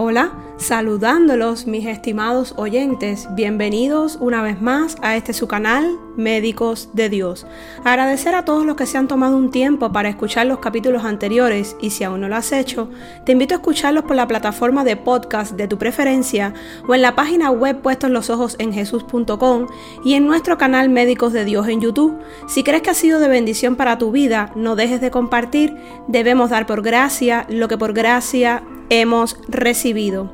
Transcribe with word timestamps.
Hola, 0.00 0.30
saludándolos 0.58 1.66
mis 1.66 1.84
estimados 1.84 2.54
oyentes, 2.56 3.26
bienvenidos 3.34 4.16
una 4.20 4.42
vez 4.42 4.62
más 4.62 4.96
a 5.02 5.16
este 5.16 5.32
su 5.32 5.48
canal 5.48 5.98
Médicos 6.16 6.90
de 6.92 7.08
Dios. 7.08 7.48
Agradecer 7.82 8.36
a 8.36 8.44
todos 8.44 8.64
los 8.64 8.76
que 8.76 8.86
se 8.86 8.96
han 8.96 9.08
tomado 9.08 9.36
un 9.36 9.50
tiempo 9.50 9.90
para 9.90 10.08
escuchar 10.08 10.46
los 10.46 10.60
capítulos 10.60 11.04
anteriores 11.04 11.74
y 11.80 11.90
si 11.90 12.04
aún 12.04 12.20
no 12.20 12.28
lo 12.28 12.36
has 12.36 12.52
hecho, 12.52 12.88
te 13.24 13.32
invito 13.32 13.54
a 13.54 13.56
escucharlos 13.56 14.04
por 14.04 14.14
la 14.14 14.28
plataforma 14.28 14.84
de 14.84 14.94
podcast 14.94 15.56
de 15.56 15.66
tu 15.66 15.78
preferencia 15.78 16.54
o 16.86 16.94
en 16.94 17.02
la 17.02 17.16
página 17.16 17.50
web 17.50 17.80
puestos 17.82 18.08
los 18.08 18.30
ojos 18.30 18.54
en 18.60 18.72
jesús.com 18.72 19.66
y 20.04 20.14
en 20.14 20.28
nuestro 20.28 20.58
canal 20.58 20.90
Médicos 20.90 21.32
de 21.32 21.44
Dios 21.44 21.66
en 21.66 21.80
YouTube. 21.80 22.16
Si 22.46 22.62
crees 22.62 22.82
que 22.82 22.90
ha 22.90 22.94
sido 22.94 23.18
de 23.18 23.26
bendición 23.26 23.74
para 23.74 23.98
tu 23.98 24.12
vida, 24.12 24.52
no 24.54 24.76
dejes 24.76 25.00
de 25.00 25.10
compartir, 25.10 25.76
debemos 26.06 26.50
dar 26.50 26.66
por 26.66 26.82
gracia 26.82 27.46
lo 27.48 27.66
que 27.66 27.76
por 27.76 27.92
gracia 27.94 28.62
hemos 28.90 29.36
recibido. 29.48 30.32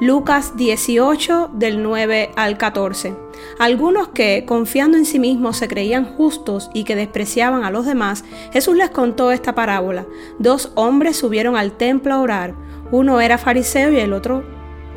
Lucas 0.00 0.56
18 0.56 1.50
del 1.54 1.82
9 1.82 2.30
al 2.36 2.58
14. 2.58 3.14
Algunos 3.58 4.08
que, 4.08 4.44
confiando 4.46 4.96
en 4.96 5.04
sí 5.04 5.18
mismos, 5.18 5.56
se 5.56 5.68
creían 5.68 6.04
justos 6.04 6.70
y 6.74 6.84
que 6.84 6.96
despreciaban 6.96 7.64
a 7.64 7.70
los 7.70 7.86
demás, 7.86 8.24
Jesús 8.52 8.76
les 8.76 8.90
contó 8.90 9.30
esta 9.30 9.54
parábola. 9.54 10.06
Dos 10.38 10.72
hombres 10.74 11.16
subieron 11.16 11.56
al 11.56 11.72
templo 11.72 12.14
a 12.14 12.20
orar. 12.20 12.54
Uno 12.90 13.20
era 13.20 13.38
fariseo 13.38 13.92
y 13.92 14.00
el 14.00 14.12
otro 14.12 14.44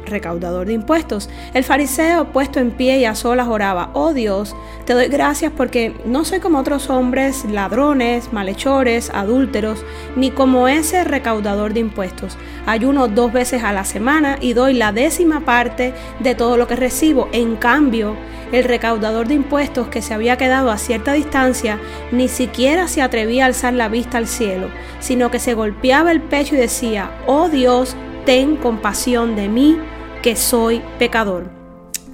recaudador 0.07 0.67
de 0.67 0.73
impuestos. 0.73 1.29
El 1.53 1.63
fariseo, 1.63 2.31
puesto 2.31 2.59
en 2.59 2.71
pie 2.71 2.99
y 2.99 3.05
a 3.05 3.15
solas, 3.15 3.47
oraba, 3.47 3.91
oh 3.93 4.13
Dios, 4.13 4.55
te 4.85 4.93
doy 4.93 5.07
gracias 5.07 5.51
porque 5.55 5.93
no 6.05 6.25
soy 6.25 6.39
como 6.39 6.59
otros 6.59 6.89
hombres, 6.89 7.45
ladrones, 7.45 8.33
malhechores, 8.33 9.09
adúlteros, 9.13 9.83
ni 10.15 10.31
como 10.31 10.67
ese 10.67 11.03
recaudador 11.03 11.73
de 11.73 11.81
impuestos. 11.81 12.37
Ayuno 12.65 13.07
dos 13.07 13.31
veces 13.31 13.63
a 13.63 13.73
la 13.73 13.85
semana 13.85 14.37
y 14.41 14.53
doy 14.53 14.73
la 14.73 14.91
décima 14.91 15.41
parte 15.41 15.93
de 16.19 16.35
todo 16.35 16.57
lo 16.57 16.67
que 16.67 16.75
recibo. 16.75 17.29
En 17.31 17.55
cambio, 17.55 18.15
el 18.51 18.63
recaudador 18.63 19.27
de 19.27 19.35
impuestos 19.35 19.87
que 19.87 20.01
se 20.01 20.13
había 20.13 20.37
quedado 20.37 20.71
a 20.71 20.77
cierta 20.77 21.13
distancia 21.13 21.79
ni 22.11 22.27
siquiera 22.27 22.87
se 22.87 23.01
atrevía 23.01 23.43
a 23.43 23.47
alzar 23.47 23.73
la 23.73 23.89
vista 23.89 24.17
al 24.17 24.27
cielo, 24.27 24.69
sino 24.99 25.31
que 25.31 25.39
se 25.39 25.53
golpeaba 25.53 26.11
el 26.11 26.21
pecho 26.21 26.55
y 26.55 26.59
decía, 26.59 27.11
oh 27.25 27.49
Dios, 27.49 27.95
ten 28.25 28.55
compasión 28.55 29.35
de 29.35 29.49
mí, 29.49 29.77
que 30.21 30.35
soy 30.35 30.81
pecador. 30.99 31.49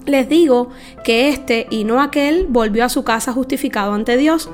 Les 0.05 0.27
digo 0.27 0.69
que 1.03 1.29
este 1.29 1.67
y 1.69 1.83
no 1.83 2.01
aquel 2.01 2.47
volvió 2.49 2.83
a 2.85 2.89
su 2.89 3.03
casa 3.03 3.31
justificado 3.33 3.93
ante 3.93 4.17
Dios, 4.17 4.49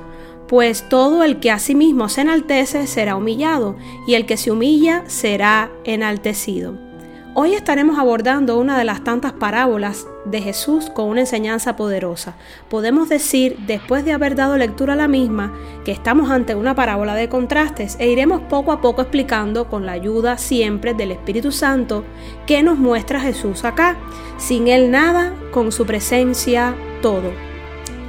pues 0.48 0.88
todo 0.90 1.24
el 1.24 1.40
que 1.40 1.52
a 1.52 1.60
sí 1.60 1.76
mismo 1.76 2.10
se 2.10 2.22
enaltece 2.22 2.88
será 2.88 3.16
humillado, 3.16 3.76
y 4.08 4.16
el 4.16 4.26
que 4.26 4.38
se 4.38 4.52
humilla 4.52 5.04
será 5.08 5.72
enaltecido. 5.84 6.89
Hoy 7.36 7.54
estaremos 7.54 8.00
abordando 8.00 8.58
una 8.58 8.76
de 8.76 8.84
las 8.84 9.04
tantas 9.04 9.34
parábolas 9.34 10.08
de 10.26 10.42
Jesús 10.42 10.90
con 10.90 11.06
una 11.06 11.22
enseñanza 11.22 11.76
poderosa. 11.76 12.34
Podemos 12.70 13.08
decir, 13.08 13.56
después 13.68 14.04
de 14.04 14.14
haber 14.14 14.36
dado 14.36 14.58
lectura 14.58 14.94
a 14.94 14.96
la 14.96 15.08
misma, 15.08 15.54
que 15.86 15.92
estamos 15.92 16.32
ante 16.32 16.56
una 16.56 16.74
parábola 16.74 17.14
de 17.14 17.30
contrastes 17.30 17.98
e 18.00 18.10
iremos 18.10 18.42
poco 18.50 18.72
a 18.72 18.82
poco 18.82 19.04
explicando 19.04 19.70
con 19.70 19.86
la 19.86 19.92
ayuda 19.92 20.40
siempre 20.40 20.96
del 20.96 21.12
Espíritu 21.12 21.52
Santo 21.52 22.04
qué 22.48 22.64
nos 22.64 22.80
muestra 22.80 23.22
Jesús 23.22 23.64
acá. 23.64 23.96
Sin 24.40 24.68
Él 24.68 24.90
nada, 24.90 25.36
con 25.52 25.72
su 25.72 25.86
presencia 25.86 26.74
todo. 27.04 27.32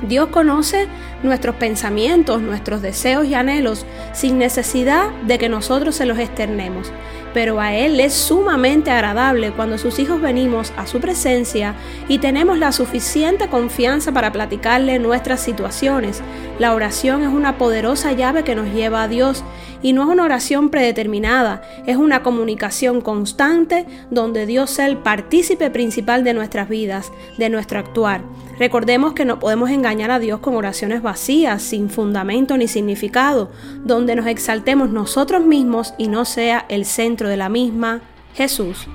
Dios 0.08 0.28
conoce 0.28 0.88
nuestros 1.22 1.56
pensamientos, 1.56 2.40
nuestros 2.40 2.80
deseos 2.80 3.26
y 3.26 3.34
anhelos 3.34 3.84
sin 4.14 4.38
necesidad 4.38 5.10
de 5.26 5.38
que 5.38 5.50
nosotros 5.50 5.94
se 5.94 6.06
los 6.06 6.18
externemos 6.18 6.90
pero 7.32 7.60
a 7.60 7.74
Él 7.74 8.00
es 8.00 8.12
sumamente 8.12 8.90
agradable 8.90 9.52
cuando 9.52 9.78
sus 9.78 9.98
hijos 9.98 10.20
venimos 10.20 10.72
a 10.76 10.86
su 10.86 11.00
presencia 11.00 11.74
y 12.08 12.18
tenemos 12.18 12.58
la 12.58 12.72
suficiente 12.72 13.48
confianza 13.48 14.12
para 14.12 14.32
platicarle 14.32 14.98
nuestras 14.98 15.40
situaciones. 15.40 16.22
La 16.58 16.74
oración 16.74 17.22
es 17.22 17.28
una 17.28 17.56
poderosa 17.58 18.12
llave 18.12 18.44
que 18.44 18.54
nos 18.54 18.72
lleva 18.74 19.02
a 19.02 19.08
Dios 19.08 19.44
y 19.82 19.92
no 19.92 20.02
es 20.02 20.08
una 20.08 20.24
oración 20.24 20.70
predeterminada, 20.70 21.62
es 21.86 21.96
una 21.96 22.22
comunicación 22.22 23.00
constante 23.00 23.86
donde 24.10 24.46
Dios 24.46 24.72
es 24.72 24.78
el 24.80 24.98
partícipe 24.98 25.70
principal 25.70 26.24
de 26.24 26.34
nuestras 26.34 26.68
vidas, 26.68 27.12
de 27.38 27.48
nuestro 27.48 27.78
actuar. 27.78 28.22
Recordemos 28.58 29.14
que 29.14 29.24
no 29.24 29.38
podemos 29.38 29.70
engañar 29.70 30.10
a 30.10 30.18
Dios 30.18 30.40
con 30.40 30.54
oraciones 30.54 31.02
vacías, 31.02 31.62
sin 31.62 31.88
fundamento 31.88 32.56
ni 32.56 32.68
significado, 32.68 33.50
donde 33.84 34.14
nos 34.14 34.26
exaltemos 34.26 34.90
nosotros 34.90 35.44
mismos 35.44 35.94
y 35.96 36.08
no 36.08 36.24
sea 36.24 36.66
el 36.68 36.84
centro 36.84 37.28
de 37.28 37.38
la 37.38 37.48
misma 37.48 38.02
Jesús. 38.34 38.86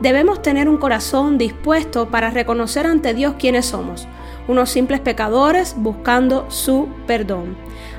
Debemos 0.00 0.42
tener 0.42 0.68
un 0.68 0.78
corazón 0.78 1.38
dispuesto 1.38 2.08
para 2.08 2.30
reconocer 2.30 2.86
ante 2.86 3.14
Dios 3.14 3.34
quiénes 3.38 3.66
somos, 3.66 4.08
unos 4.48 4.70
simples 4.70 5.00
pecadores 5.00 5.74
buscando 5.78 6.50
su 6.50 6.88
perdón. 7.06 7.56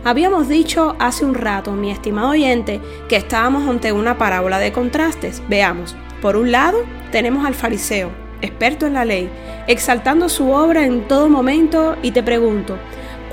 Habíamos 0.08 0.48
dicho 0.48 0.96
hace 1.00 1.26
un 1.26 1.34
rato, 1.34 1.72
mi 1.72 1.90
estimado 1.90 2.30
oyente, 2.30 2.80
que 3.10 3.16
estábamos 3.16 3.68
ante 3.68 3.92
una 3.92 4.20
parábola 4.20 4.60
de 4.60 4.72
contrastes. 4.72 5.42
Veamos, 5.50 5.96
por 6.22 6.36
un 6.36 6.52
lado 6.52 6.78
tenemos 7.12 7.44
al 7.44 7.56
fariseo, 7.56 8.12
experto 8.40 8.86
en 8.86 8.94
la 8.94 9.04
ley, 9.04 9.32
exaltando 9.66 10.30
su 10.30 10.52
obra 10.52 10.86
en 10.86 11.08
todo 11.08 11.28
momento 11.28 11.96
y 12.04 12.12
te 12.12 12.22
pregunto, 12.22 12.78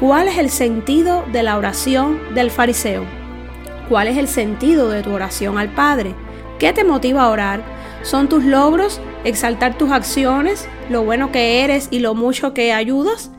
¿cuál 0.00 0.28
es 0.28 0.38
el 0.38 0.48
sentido 0.48 1.26
de 1.30 1.42
la 1.42 1.58
oración 1.58 2.18
del 2.34 2.50
fariseo? 2.50 3.04
¿Cuál 3.90 4.08
es 4.08 4.16
el 4.16 4.26
sentido 4.26 4.88
de 4.88 5.02
tu 5.02 5.12
oración 5.12 5.58
al 5.58 5.68
Padre? 5.74 6.14
¿Qué 6.58 6.72
te 6.72 6.84
motiva 6.84 7.24
a 7.24 7.28
orar? 7.28 7.62
¿Son 8.02 8.30
tus 8.30 8.44
logros? 8.44 8.98
¿Exaltar 9.24 9.76
tus 9.76 9.90
acciones? 9.90 10.66
¿Lo 10.88 11.04
bueno 11.04 11.32
que 11.32 11.64
eres 11.64 11.88
y 11.90 11.98
lo 11.98 12.14
mucho 12.14 12.54
que 12.54 12.72
ayudas? 12.72 13.30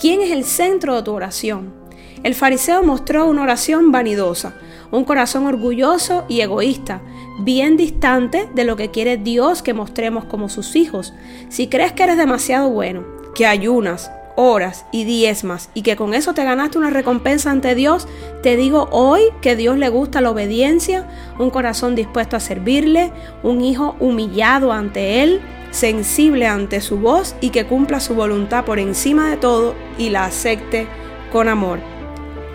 ¿Quién 0.00 0.20
es 0.20 0.30
el 0.30 0.44
centro 0.44 0.94
de 0.94 1.02
tu 1.02 1.12
oración? 1.12 1.85
El 2.22 2.34
fariseo 2.34 2.82
mostró 2.82 3.26
una 3.26 3.42
oración 3.42 3.92
vanidosa, 3.92 4.54
un 4.90 5.04
corazón 5.04 5.46
orgulloso 5.46 6.24
y 6.28 6.40
egoísta, 6.40 7.02
bien 7.40 7.76
distante 7.76 8.48
de 8.54 8.64
lo 8.64 8.76
que 8.76 8.90
quiere 8.90 9.16
Dios 9.16 9.62
que 9.62 9.74
mostremos 9.74 10.24
como 10.24 10.48
sus 10.48 10.76
hijos. 10.76 11.14
Si 11.48 11.68
crees 11.68 11.92
que 11.92 12.04
eres 12.04 12.16
demasiado 12.16 12.70
bueno, 12.70 13.04
que 13.34 13.46
ayunas, 13.46 14.10
oras 14.36 14.86
y 14.92 15.04
diezmas 15.04 15.70
y 15.74 15.82
que 15.82 15.96
con 15.96 16.14
eso 16.14 16.34
te 16.34 16.44
ganaste 16.44 16.78
una 16.78 16.90
recompensa 16.90 17.50
ante 17.50 17.74
Dios, 17.74 18.06
te 18.42 18.56
digo 18.56 18.88
hoy 18.92 19.22
que 19.40 19.56
Dios 19.56 19.76
le 19.78 19.88
gusta 19.88 20.20
la 20.20 20.30
obediencia, 20.30 21.08
un 21.38 21.50
corazón 21.50 21.94
dispuesto 21.94 22.36
a 22.36 22.40
servirle, 22.40 23.12
un 23.42 23.62
hijo 23.62 23.96
humillado 23.98 24.72
ante 24.72 25.22
Él, 25.22 25.40
sensible 25.70 26.46
ante 26.46 26.80
su 26.80 26.98
voz 26.98 27.34
y 27.40 27.50
que 27.50 27.66
cumpla 27.66 28.00
su 28.00 28.14
voluntad 28.14 28.64
por 28.64 28.78
encima 28.78 29.28
de 29.28 29.36
todo 29.36 29.74
y 29.98 30.10
la 30.10 30.26
acepte 30.26 30.86
con 31.32 31.48
amor. 31.48 31.95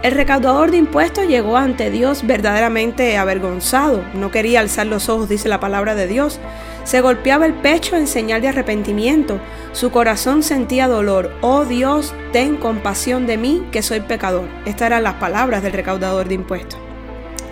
El 0.03 0.13
recaudador 0.13 0.71
de 0.71 0.77
impuestos 0.77 1.27
llegó 1.27 1.57
ante 1.57 1.91
Dios 1.91 2.25
verdaderamente 2.25 3.17
avergonzado. 3.17 4.03
No 4.15 4.31
quería 4.31 4.59
alzar 4.59 4.87
los 4.87 5.09
ojos, 5.09 5.29
dice 5.29 5.47
la 5.47 5.59
palabra 5.59 5.93
de 5.93 6.07
Dios. 6.07 6.39
Se 6.85 7.01
golpeaba 7.01 7.45
el 7.45 7.53
pecho 7.53 7.95
en 7.95 8.07
señal 8.07 8.41
de 8.41 8.47
arrepentimiento. 8.47 9.39
Su 9.73 9.91
corazón 9.91 10.41
sentía 10.41 10.87
dolor. 10.87 11.31
Oh 11.41 11.65
Dios, 11.65 12.15
ten 12.33 12.57
compasión 12.57 13.27
de 13.27 13.37
mí, 13.37 13.67
que 13.71 13.83
soy 13.83 13.99
pecador. 13.99 14.47
Estas 14.65 14.87
eran 14.87 15.03
las 15.03 15.15
palabras 15.15 15.61
del 15.61 15.73
recaudador 15.73 16.27
de 16.27 16.33
impuestos. 16.33 16.79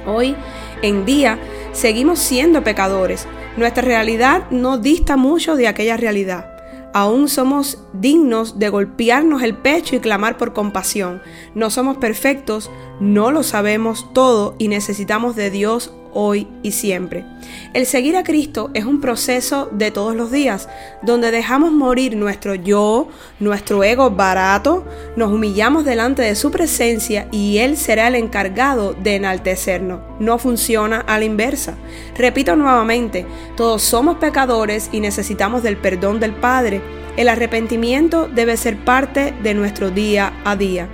Hoy 0.07 0.35
en 0.81 1.05
día 1.05 1.37
seguimos 1.71 2.17
siendo 2.17 2.63
pecadores. 2.63 3.27
Nuestra 3.57 3.83
realidad 3.83 4.49
no 4.49 4.79
dista 4.79 5.17
mucho 5.17 5.55
de 5.55 5.67
aquella 5.67 5.97
realidad 5.97 6.58
aún 6.93 7.27
somos 7.27 7.79
dignos 7.93 8.59
de 8.59 8.69
golpearnos 8.69 9.43
el 9.43 9.55
pecho 9.55 9.95
y 9.95 9.99
clamar 9.99 10.37
por 10.37 10.53
compasión. 10.53 11.21
No 11.55 11.69
somos 11.69 11.97
perfectos, 11.97 12.69
no 12.99 13.31
lo 13.31 13.43
sabemos 13.43 14.07
todo 14.13 14.55
y 14.57 14.67
necesitamos 14.67 15.35
de 15.35 15.49
Dios 15.49 15.93
hoy 16.13 16.47
y 16.63 16.71
siempre. 16.71 17.25
El 17.73 17.85
seguir 17.85 18.17
a 18.17 18.23
Cristo 18.23 18.69
es 18.73 18.85
un 18.85 19.01
proceso 19.01 19.69
de 19.71 19.91
todos 19.91 20.15
los 20.15 20.31
días, 20.31 20.69
donde 21.01 21.31
dejamos 21.31 21.71
morir 21.71 22.15
nuestro 22.15 22.55
yo, 22.55 23.07
nuestro 23.39 23.83
ego 23.83 24.09
barato, 24.11 24.85
nos 25.15 25.31
humillamos 25.31 25.85
delante 25.85 26.21
de 26.21 26.35
su 26.35 26.51
presencia 26.51 27.27
y 27.31 27.57
Él 27.59 27.77
será 27.77 28.07
el 28.07 28.15
encargado 28.15 28.93
de 28.93 29.15
enaltecernos. 29.15 30.01
No 30.19 30.37
funciona 30.37 30.99
a 31.01 31.17
la 31.19 31.25
inversa. 31.25 31.75
Repito 32.15 32.55
nuevamente, 32.55 33.25
todos 33.55 33.81
somos 33.81 34.17
pecadores 34.17 34.89
y 34.91 34.99
necesitamos 34.99 35.63
del 35.63 35.77
perdón 35.77 36.19
del 36.19 36.33
Padre. 36.33 36.81
El 37.17 37.27
arrepentimiento 37.29 38.27
debe 38.27 38.57
ser 38.57 38.77
parte 38.77 39.33
de 39.43 39.53
nuestro 39.53 39.91
día 39.91 40.33
a 40.45 40.55
día. 40.55 40.87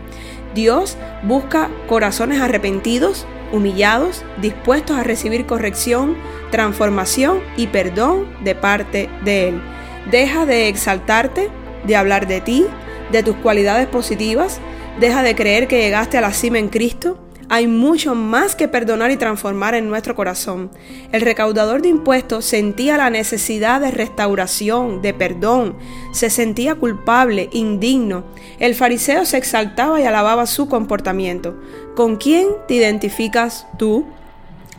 Dios 0.55 0.97
busca 1.23 1.69
corazones 1.87 2.39
arrepentidos, 2.39 3.27
humillados, 3.51 4.23
dispuestos 4.41 4.97
a 4.97 5.03
recibir 5.03 5.45
corrección, 5.45 6.15
transformación 6.51 7.39
y 7.57 7.67
perdón 7.67 8.27
de 8.43 8.55
parte 8.55 9.09
de 9.23 9.49
Él. 9.49 9.61
Deja 10.11 10.45
de 10.45 10.67
exaltarte, 10.67 11.49
de 11.85 11.95
hablar 11.95 12.27
de 12.27 12.41
ti, 12.41 12.65
de 13.11 13.23
tus 13.23 13.35
cualidades 13.37 13.87
positivas, 13.87 14.59
deja 14.99 15.23
de 15.23 15.35
creer 15.35 15.67
que 15.67 15.79
llegaste 15.79 16.17
a 16.17 16.21
la 16.21 16.33
cima 16.33 16.59
en 16.59 16.69
Cristo, 16.69 17.17
Hay 17.47 17.67
mucho 17.67 18.15
más 18.15 18.55
que 18.55 18.67
perdonar 18.67 19.11
y 19.11 19.17
transformar 19.17 19.75
en 19.75 19.87
nuestro 19.87 20.15
corazón. 20.15 20.71
El 21.11 21.21
recaudador 21.21 21.81
de 21.81 21.89
impuestos 21.89 22.45
sentía 22.45 22.97
la 22.97 23.11
necesidad 23.11 23.81
de 23.81 23.91
restauración, 23.91 25.01
de 25.01 25.13
perdón, 25.13 25.77
se 26.11 26.29
sentía 26.29 26.75
culpable, 26.75 27.49
indigno. 27.51 28.23
El 28.59 28.73
fariseo 28.73 29.25
se 29.25 29.37
exaltaba 29.37 30.01
y 30.01 30.05
alababa 30.05 30.47
su 30.47 30.67
comportamiento. 30.67 31.55
¿Con 31.95 32.15
quién 32.15 32.47
te 32.67 32.75
identificas 32.75 33.67
tú? 33.77 34.05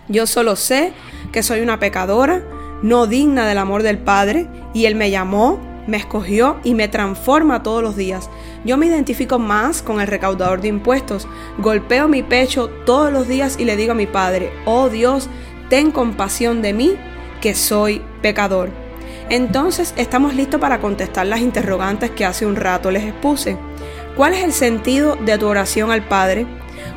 Yo 0.08 0.26
solo 0.26 0.56
sé 0.56 0.92
que 1.32 1.44
soy 1.44 1.60
una 1.60 1.78
pecadora, 1.78 2.42
no 2.82 3.06
digna 3.06 3.46
del 3.46 3.58
amor 3.58 3.82
del 3.82 3.98
Padre, 3.98 4.48
y 4.74 4.86
Él 4.86 4.96
me 4.96 5.10
llamó, 5.10 5.58
me 5.86 5.96
escogió 5.96 6.58
y 6.64 6.74
me 6.74 6.88
transforma 6.88 7.62
todos 7.62 7.82
los 7.82 7.96
días. 7.96 8.30
Yo 8.64 8.76
me 8.76 8.86
identifico 8.86 9.38
más 9.38 9.82
con 9.82 10.00
el 10.00 10.06
recaudador 10.06 10.60
de 10.60 10.68
impuestos. 10.68 11.28
Golpeo 11.58 12.08
mi 12.08 12.22
pecho 12.22 12.68
todos 12.84 13.12
los 13.12 13.28
días 13.28 13.56
y 13.58 13.64
le 13.64 13.76
digo 13.76 13.92
a 13.92 13.96
mi 13.96 14.06
Padre, 14.06 14.52
oh 14.64 14.88
Dios, 14.88 15.28
ten 15.68 15.90
compasión 15.90 16.62
de 16.62 16.72
mí, 16.72 16.94
que 17.40 17.54
soy 17.54 18.02
pecador. 18.22 18.70
Entonces 19.28 19.92
estamos 19.96 20.34
listos 20.34 20.60
para 20.60 20.80
contestar 20.80 21.26
las 21.26 21.40
interrogantes 21.40 22.10
que 22.10 22.24
hace 22.24 22.46
un 22.46 22.56
rato 22.56 22.90
les 22.90 23.04
expuse. 23.04 23.56
¿Cuál 24.16 24.34
es 24.34 24.44
el 24.44 24.52
sentido 24.52 25.16
de 25.16 25.36
tu 25.36 25.46
oración 25.46 25.90
al 25.90 26.02
Padre? 26.02 26.46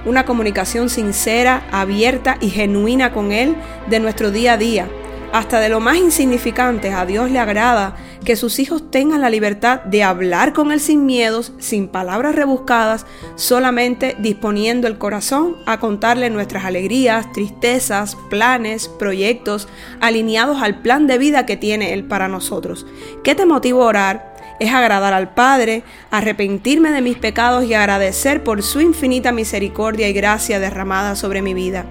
Una 0.06 0.26
comunicación 0.26 0.90
sincera, 0.90 1.68
abierta 1.72 2.38
y 2.40 2.50
genuina 2.50 3.12
con 3.12 3.32
Él 3.32 3.56
de 3.90 4.00
nuestro 4.00 4.32
día 4.32 4.54
a 4.54 4.58
día 4.58 4.88
hasta 5.32 5.60
de 5.60 5.70
lo 5.70 5.80
más 5.80 5.98
insignificante, 5.98 6.92
a 6.92 7.06
Dios 7.06 7.30
le 7.30 7.40
agrada 7.40 7.96
que 8.26 8.36
sus 8.36 8.60
hijos 8.60 8.90
tengan 8.90 9.22
la 9.22 9.30
libertad 9.30 9.82
de 9.84 10.04
hablar 10.04 10.54
con 10.54 10.72
Él 10.72 10.80
sin 10.80 11.06
miedos, 11.06 11.54
sin 11.60 11.88
palabras 11.88 12.36
rebuscadas, 12.36 13.06
solamente 13.36 14.16
disponiendo 14.20 14.88
el 14.88 14.98
corazón 14.98 15.58
a 15.66 15.80
contarle 15.80 16.30
nuestras 16.30 16.66
alegrías, 16.66 17.32
tristezas, 17.32 18.18
planes, 18.30 18.88
proyectos, 18.88 19.68
alineados 20.02 20.62
al 20.62 20.82
plan 20.82 21.06
de 21.06 21.18
vida 21.18 21.46
que 21.46 21.58
tiene 21.58 21.94
Él 21.94 22.06
para 22.06 22.28
nosotros. 22.28 22.86
¿Qué 23.24 23.36
te 23.36 23.46
motiva 23.46 23.84
a 23.84 23.88
orar? 23.88 24.30
es 24.60 24.74
agradar 24.74 25.14
al 25.14 25.34
Padre, 25.34 25.84
arrepentirme 26.12 26.92
de 26.92 27.02
mis 27.02 27.18
pecados 27.18 27.64
y 27.64 27.74
agradecer 27.74 28.44
por 28.44 28.62
su 28.62 28.82
infinita 28.82 29.32
misericordia 29.32 30.10
y 30.10 30.14
gracia 30.14 30.60
derramada 30.60 31.16
sobre 31.16 31.42
mi 31.42 31.54
vida. 31.54 31.86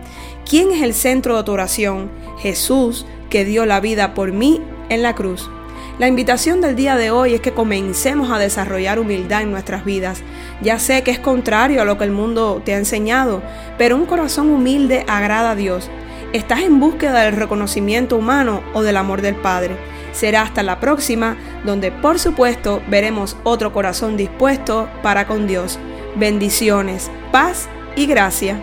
¿Quién 0.49 0.73
es 0.73 0.82
el 0.82 0.94
centro 0.94 1.37
de 1.37 1.44
tu 1.44 1.52
oración? 1.52 2.11
Jesús, 2.38 3.06
que 3.30 3.44
dio 3.44 3.66
la 3.66 3.80
vida 3.80 4.14
por 4.14 4.32
mí 4.32 4.60
en 4.88 5.02
la 5.02 5.14
cruz. 5.14 5.50
La 5.98 6.06
invitación 6.06 6.60
del 6.60 6.76
día 6.76 6.96
de 6.96 7.10
hoy 7.10 7.34
es 7.34 7.40
que 7.40 7.54
comencemos 7.54 8.30
a 8.30 8.38
desarrollar 8.38 9.00
humildad 9.00 9.42
en 9.42 9.50
nuestras 9.50 9.84
vidas. 9.84 10.22
Ya 10.62 10.78
sé 10.78 11.02
que 11.02 11.10
es 11.10 11.19
contrario 11.19 11.82
a 11.82 11.84
lo 11.84 11.98
que 11.98 12.04
el 12.04 12.12
mundo 12.12 12.62
te 12.64 12.72
ha 12.72 12.78
enseñado, 12.78 13.42
pero 13.78 13.96
un 13.96 14.06
corazón 14.06 14.50
humilde 14.50 15.04
agrada 15.08 15.50
a 15.50 15.56
Dios. 15.56 15.90
¿Estás 16.32 16.60
en 16.60 16.78
búsqueda 16.78 17.25
del 17.25 17.34
reconocimiento 17.34 18.16
humano 18.16 18.62
o 18.75 18.82
del 18.82 18.96
amor 18.96 19.22
del 19.22 19.34
Padre? 19.34 19.76
Será 20.12 20.42
hasta 20.42 20.62
la 20.62 20.78
próxima, 20.78 21.36
donde 21.64 21.90
por 21.90 22.20
supuesto 22.20 22.81
veremos 22.88 23.36
otro 23.42 23.72
corazón 23.72 24.16
dispuesto 24.16 24.88
para 25.02 25.26
con 25.26 25.48
Dios. 25.48 25.81
Bendiciones, 26.14 27.10
paz 27.32 27.69
y 27.96 28.06
gracia. 28.06 28.60